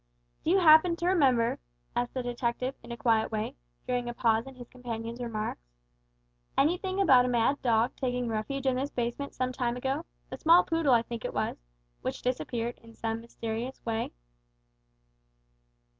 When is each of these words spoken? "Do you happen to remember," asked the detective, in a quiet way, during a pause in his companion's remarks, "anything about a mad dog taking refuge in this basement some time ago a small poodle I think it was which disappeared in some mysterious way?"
"Do 0.43 0.49
you 0.49 0.57
happen 0.57 0.95
to 0.95 1.05
remember," 1.05 1.59
asked 1.95 2.15
the 2.15 2.23
detective, 2.23 2.73
in 2.81 2.91
a 2.91 2.97
quiet 2.97 3.31
way, 3.31 3.55
during 3.85 4.09
a 4.09 4.15
pause 4.15 4.47
in 4.47 4.55
his 4.55 4.67
companion's 4.67 5.21
remarks, 5.21 5.61
"anything 6.57 6.99
about 6.99 7.23
a 7.25 7.27
mad 7.27 7.61
dog 7.61 7.95
taking 7.95 8.27
refuge 8.27 8.65
in 8.65 8.77
this 8.77 8.89
basement 8.89 9.35
some 9.35 9.51
time 9.51 9.77
ago 9.77 10.03
a 10.31 10.37
small 10.39 10.63
poodle 10.63 10.95
I 10.95 11.03
think 11.03 11.23
it 11.23 11.35
was 11.35 11.59
which 12.01 12.23
disappeared 12.23 12.79
in 12.79 12.95
some 12.95 13.21
mysterious 13.21 13.79
way?" 13.85 14.11